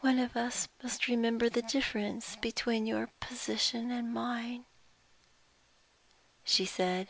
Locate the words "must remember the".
0.82-1.60